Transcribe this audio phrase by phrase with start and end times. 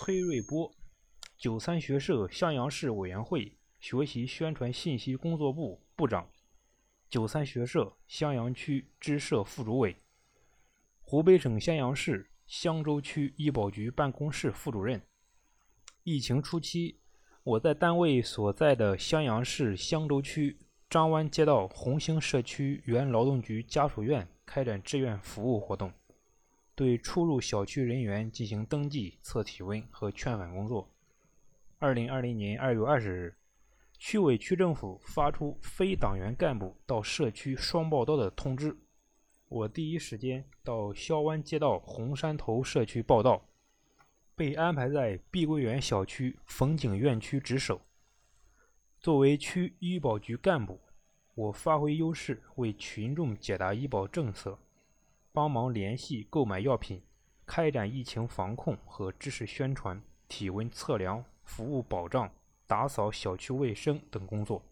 [0.00, 0.72] 崔瑞波，
[1.36, 6.30] 九三学社襄阳市委员会学习宣传信息工作部部长，
[7.10, 9.96] 九三学社襄阳区支社副主委，
[11.00, 15.02] 湖北省襄阳市襄州区医保局办公室副主任。
[16.04, 17.00] 疫情初期，
[17.42, 25.92] 我在单位所在的襄阳市襄州区张湾街道红星社区原劳动局家属院开展志愿服务活动。
[26.78, 30.88] 对出入小区人员进行登记、测体温和劝返工作。
[31.80, 33.34] 二零二零年二月二十日，
[33.98, 38.76] 区委区政府发出非党员干部到社区双报到的通知，
[39.48, 43.48] 我第一时间到萧湾街道红山头社区报到，
[44.36, 47.80] 被安排在碧桂园小区风景院区值守。
[49.00, 50.80] 作为区医保局干部，
[51.34, 54.56] 我发挥优势，为群众解答医保政策。
[55.32, 57.02] 帮忙联系购买药品，
[57.46, 62.30] 开展疫情防控和知识宣传、体温测量、服务保障、
[62.66, 64.62] 打扫小区卫生等工作。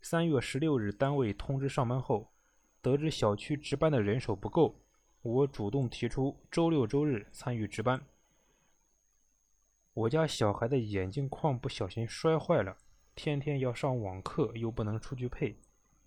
[0.00, 2.32] 三月十六日，单位通知上班后，
[2.80, 4.74] 得知小区值班的人手不够，
[5.22, 8.04] 我主动提出周六周日参与值班。
[9.94, 12.76] 我家小孩的眼镜框不小心摔坏了，
[13.14, 15.56] 天天要上网课，又不能出去配，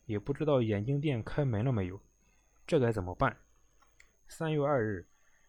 [0.05, 1.99] 也不知道眼镜店开门了没有，
[2.67, 3.37] 这该怎么办？
[4.27, 5.05] 三月二日，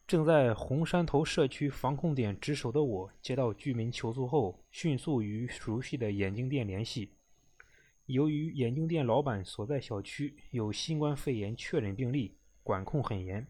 [0.07, 7.11] 正在红山头社区防控点值守的我，接到居民求助后，迅速与熟悉的眼镜店联系。
[8.05, 13.45] 由于眼镜店老板所在小区有新冠肺炎确诊病例，管控很严。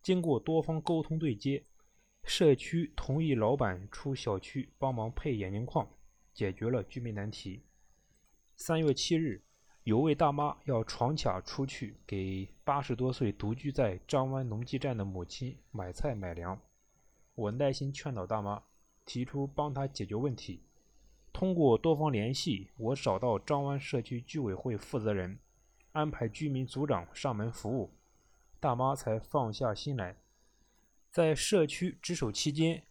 [0.00, 1.64] 经过多方沟通对接，
[2.22, 5.88] 社区同意老板出小区帮忙配眼镜框，
[6.32, 7.62] 解决了居民难题。
[8.54, 9.42] 三月七日。
[9.88, 16.60] 有位大妈要闯卡出去给八十多岁独居在张湾农机站的母亲买菜买粮，
[17.34, 18.62] 我耐心劝导大妈，
[19.06, 20.62] 提出帮她解决问题。
[21.32, 25.38] 通过多方联系，我找到张湾社区居委会负责人，
[25.92, 27.94] 安排居民组长上门服务，
[28.60, 30.18] 大妈才放下心来。
[31.10, 32.82] 在社区值守期间，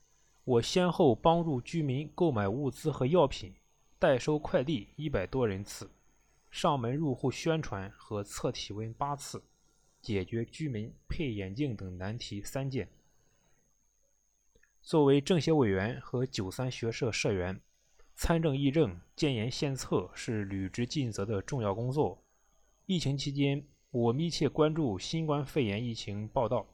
[0.43, 3.53] 我先后帮助居民购买物资和药品，
[3.99, 5.91] 代收快递一百多人次。
[6.49, 9.43] 上门入户宣传和测体温八次，
[10.01, 12.89] 解决居民配眼镜等难题三件。
[14.81, 17.61] 作为政协委员和九三学社社员，
[18.15, 22.23] 参政议政、建言献策是履职尽责的重要工作。
[22.85, 26.65] 疫情期间，我密切关注新冠肺炎疫情报道，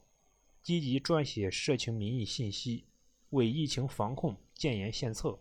[0.62, 2.86] 积极撰写社情民意信息，
[3.32, 5.40] 为疫情防控建言献策。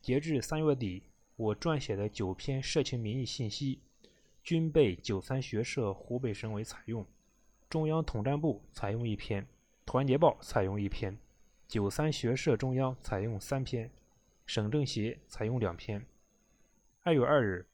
[0.00, 1.02] 截至三月底。
[1.42, 3.80] 我撰写的九篇社情民意信息，
[4.44, 7.04] 均被九三学社湖北省委采用，
[7.68, 9.44] 中央统战部采用一篇，
[9.84, 11.18] 团结报采用一篇，
[11.66, 13.90] 九三学社中央采用三篇，
[14.46, 16.06] 省政协采用两篇。
[17.02, 17.66] 二月二日，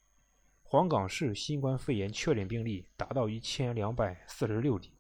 [0.62, 4.91] 黄冈市新冠肺炎确诊病例达到一千两百四十六例，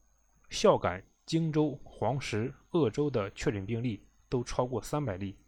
[0.50, 5.38] 孝感、荆州、黄石、鄂州的确诊病例都超过三百例，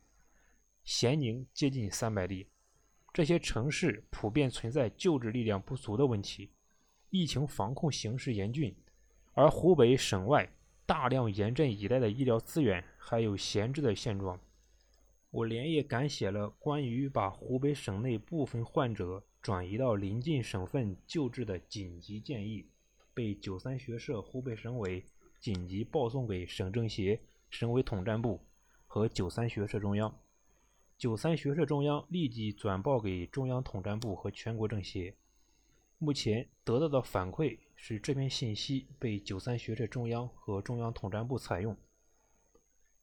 [0.84, 2.46] 咸宁接近三百例。
[3.12, 6.50] 这些城市普遍存在救治力量不足的问题，
[7.10, 8.74] 疫情防控形势严峻，
[9.32, 10.48] 而湖北省外
[10.86, 14.38] 大量严阵以待的医疗资源还有闲置的现状。
[15.30, 22.66] 我连夜赶写了关于把湖北省内部分患者转移到临近省份救治的紧急建议，
[23.14, 25.04] 被九三学社湖北省委
[25.40, 28.40] 紧急报送给省政协、省委统战部
[28.86, 30.12] 和九三学社中央。
[31.00, 35.14] 九三学社中央立即转报给中央统战部和全国政协。
[35.96, 41.74] 目前得到的反馈是，这篇信息被九三学社中央和中央统战部采用。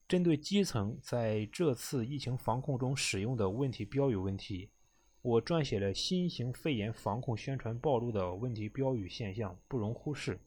[0.08, 4.70] 针对基层在这次疫情防控中使用的问题标语问题，
[5.24, 10.40] 我撰写了新型肺炎防控宣传暴露的问题标语现象不容忽视，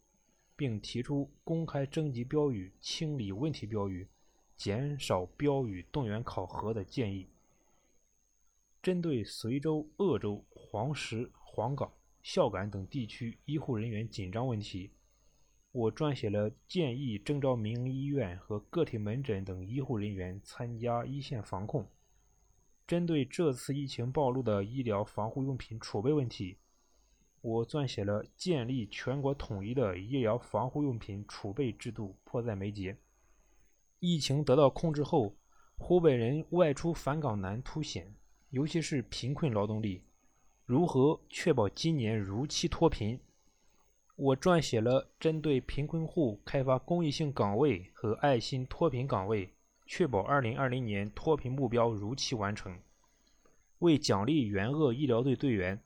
[0.55, 4.07] 并提出公开征集标语、清理问题标语、
[4.57, 7.27] 减少标语动员考核的建议。
[8.83, 11.93] 针对随州、鄂州、黄石、黄冈、
[12.23, 14.91] 孝感等地区医护人员紧张问题，
[15.71, 21.87] 我撰写了建议征召民营医院和个体门诊等医护人员参加一线防控。
[22.87, 26.57] 针对这次疫情暴露的医疗防护用品储备问题，
[27.43, 32.97] 我撰写了建立全国统一的医疗防护用品储备制度迫在眉睫。
[33.99, 35.37] 疫情得到控制后，
[35.77, 38.17] 湖北人外出返岗难凸显。
[38.51, 40.03] 尤其是贫困劳动力，
[40.67, 43.19] 如何确保今年如期脱贫？
[44.17, 49.55] 我撰写了针对贫困户开发公益性岗位和爱心脱贫岗位、
[49.87, 52.77] 确保2020年脱贫目标如期完成。
[53.79, 55.81] 为奖励援鄂医疗队队员，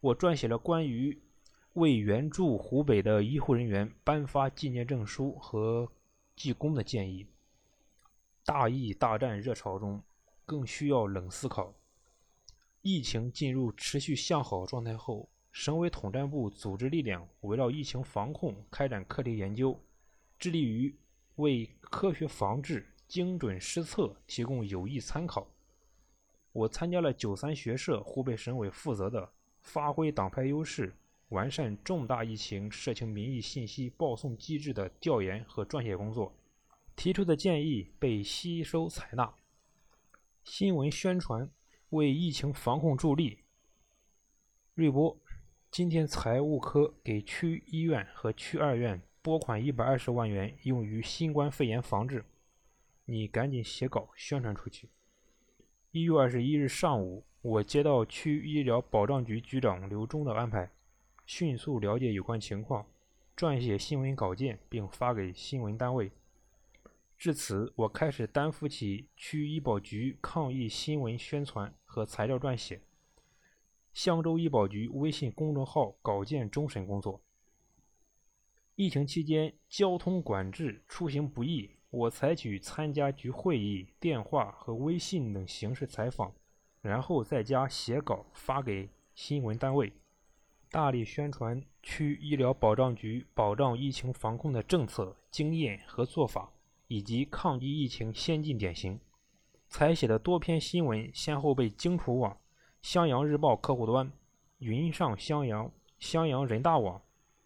[0.00, 1.18] 我撰写了关于
[1.72, 5.90] 为援助湖北的医护人员颁发纪念证书和
[6.36, 7.26] 记功的建议。
[8.44, 10.02] 大疫大战热潮中，
[10.44, 11.74] 更需要冷思考。
[12.82, 19.78] 疫情进入持续向好状态后，省委统战部组织力量围绕疫情防控开展课题研究，
[20.38, 20.94] 致力于
[21.36, 25.46] 为科学防治、精准施策提供有益参考。
[26.52, 29.30] 我参加了九三学社湖北省委负责的
[29.60, 30.94] “发挥党派优势，
[31.28, 36.34] 完善重大疫情社情民意信息报送机制”的调研和撰写工作，
[36.96, 39.34] 提出的建议被吸收采纳。
[40.42, 41.48] 新闻宣传
[41.90, 43.38] 为疫情防控助力。
[44.74, 45.20] 瑞波，
[45.72, 52.24] 今天财务科给区医院和区二院拨款一百二十万元，用于新冠肺炎防治，
[53.06, 54.88] 你赶紧写稿宣传出去。
[55.90, 60.70] 一月二十一日上午，我接到区医疗保障局局长刘忠的安排，
[61.26, 62.86] 迅速了解有关情况，
[63.36, 66.12] 撰写新闻稿件并发给新闻单位。
[67.18, 72.80] 至此，我开始担负起区医保局抗疫新闻宣传和材料撰写、
[73.92, 77.20] 香州医保局微信公众号稿件终审工作。
[78.76, 81.68] 疫情期间，交通管制、出行不易。
[81.90, 86.32] 我采取参加局会议、电话和微信等形式采访，
[86.80, 89.92] 然后再加写稿发给新闻单位，
[90.70, 96.52] 大力宣传区医疗保障局保障疫情防控的政策、经验和做法，
[96.86, 99.00] 以及抗击疫情先进典型。
[99.70, 102.36] 采写的多篇新闻先后被荆楚网、
[102.82, 104.10] 襄阳日报客户端、
[104.58, 105.70] 云上襄阳、
[106.00, 107.00] 襄阳人大网、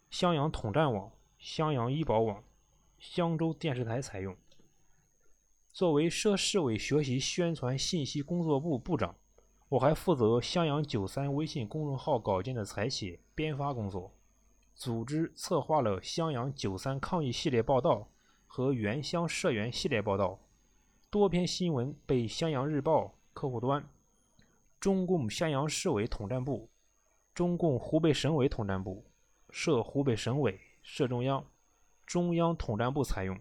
[0.09, 2.43] 襄阳统战网、襄阳医保网。
[2.97, 4.35] 襄州电视台采用。
[5.71, 9.15] 作为涉市委学习宣传信息工作部部长，
[9.69, 14.11] 我还负责襄阳九三微信公众号稿件的采写、编发工作，
[14.73, 18.09] 组织策划了襄阳九三抗疫系列报道
[18.47, 20.39] 和原乡社员系列报道。
[21.15, 23.89] 多篇新闻被襄阳日报客户端、
[24.81, 26.69] 中共襄阳市委统战部、
[27.33, 29.01] 中共湖北省委统战部、
[29.49, 31.41] 设湖北省委、设中央。
[32.05, 33.39] 中央统战部采用。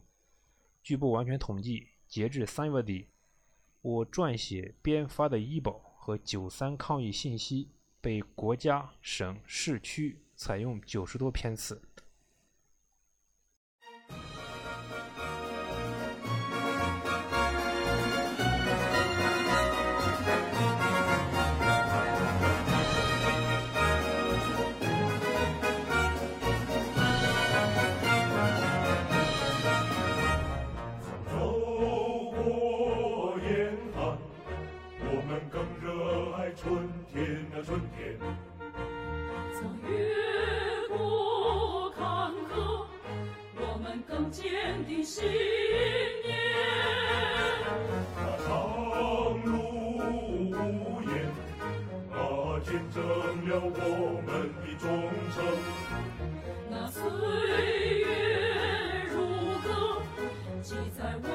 [0.85, 3.09] 据不完全统计，截至三月底，
[3.81, 11.83] 我撰写编发的医保和九三抗疫信息被国家、省、市区采用九十多篇次。
[44.87, 46.29] 的信念
[48.17, 48.47] 那长
[49.45, 49.53] 路
[50.51, 51.11] 无言
[52.13, 52.15] 啊
[52.65, 52.97] 见证
[53.49, 53.79] 了我
[54.27, 54.29] 们
[54.61, 54.85] 的忠
[55.35, 55.37] 诚。
[56.71, 57.01] 那岁
[58.01, 58.05] 月
[59.11, 59.15] 如
[59.65, 59.69] 歌
[60.63, 61.29] 记载我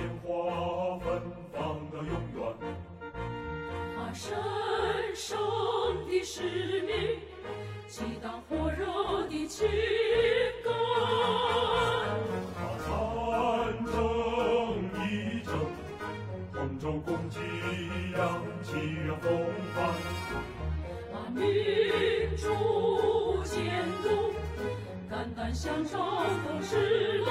[0.00, 1.20] 鲜花芬
[1.52, 2.40] 芳到永远。
[3.94, 4.34] 他神
[5.14, 5.38] 圣
[6.08, 7.20] 的使命，
[7.86, 9.68] 激荡火热的情
[10.64, 10.72] 感。
[12.56, 13.92] 他战争
[15.04, 15.52] 一征，
[16.54, 17.38] 同州共济
[18.16, 18.70] 扬起
[19.06, 19.28] 了风
[19.74, 19.78] 帆。
[21.12, 21.44] 把民
[22.38, 22.46] 主
[23.44, 24.32] 监督，
[25.10, 27.22] 肝胆相照共失。